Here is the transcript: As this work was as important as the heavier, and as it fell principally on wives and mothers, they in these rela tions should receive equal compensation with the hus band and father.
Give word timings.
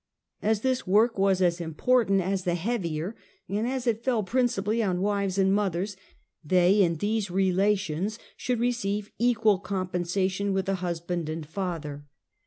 As 0.41 0.61
this 0.61 0.87
work 0.87 1.19
was 1.19 1.43
as 1.43 1.61
important 1.61 2.21
as 2.21 2.43
the 2.43 2.55
heavier, 2.55 3.15
and 3.47 3.67
as 3.67 3.85
it 3.85 4.03
fell 4.03 4.23
principally 4.23 4.81
on 4.81 4.99
wives 4.99 5.37
and 5.37 5.53
mothers, 5.53 5.95
they 6.43 6.81
in 6.81 6.95
these 6.95 7.27
rela 7.27 7.77
tions 7.77 8.17
should 8.35 8.59
receive 8.59 9.11
equal 9.19 9.59
compensation 9.59 10.53
with 10.53 10.65
the 10.65 10.75
hus 10.81 10.99
band 11.01 11.29
and 11.29 11.45
father. 11.45 12.07